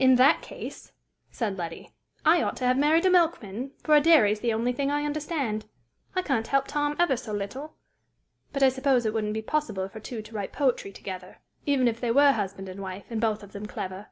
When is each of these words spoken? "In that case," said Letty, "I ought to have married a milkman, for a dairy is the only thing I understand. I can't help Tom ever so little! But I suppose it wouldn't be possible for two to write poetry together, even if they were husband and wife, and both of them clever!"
"In 0.00 0.16
that 0.16 0.42
case," 0.42 0.90
said 1.30 1.56
Letty, 1.56 1.92
"I 2.24 2.42
ought 2.42 2.56
to 2.56 2.64
have 2.64 2.76
married 2.76 3.06
a 3.06 3.10
milkman, 3.10 3.70
for 3.84 3.94
a 3.94 4.00
dairy 4.00 4.32
is 4.32 4.40
the 4.40 4.52
only 4.52 4.72
thing 4.72 4.90
I 4.90 5.04
understand. 5.04 5.66
I 6.16 6.22
can't 6.22 6.48
help 6.48 6.66
Tom 6.66 6.96
ever 6.98 7.16
so 7.16 7.32
little! 7.32 7.76
But 8.52 8.64
I 8.64 8.68
suppose 8.68 9.06
it 9.06 9.14
wouldn't 9.14 9.32
be 9.32 9.42
possible 9.42 9.88
for 9.88 10.00
two 10.00 10.22
to 10.22 10.34
write 10.34 10.50
poetry 10.52 10.90
together, 10.90 11.38
even 11.66 11.86
if 11.86 12.00
they 12.00 12.10
were 12.10 12.32
husband 12.32 12.68
and 12.68 12.80
wife, 12.82 13.04
and 13.10 13.20
both 13.20 13.44
of 13.44 13.52
them 13.52 13.66
clever!" 13.66 14.08